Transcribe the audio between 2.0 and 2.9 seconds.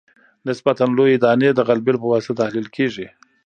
واسطه تحلیل